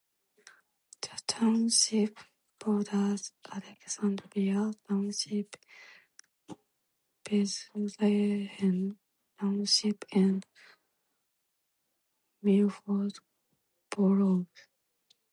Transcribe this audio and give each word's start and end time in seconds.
The 1.01 1.21
township 1.27 2.17
borders 2.57 3.33
Alexandria 3.53 4.73
Township, 4.89 5.57
Bethlehem 7.23 8.97
Township, 9.39 10.05
and 10.11 10.43
Milford 12.41 13.13
Borough. 13.91 14.47